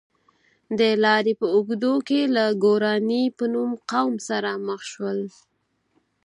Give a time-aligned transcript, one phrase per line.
[0.79, 5.19] د لارې په اوږدو کې له ګوراني په نوم قوم سره مخ شول.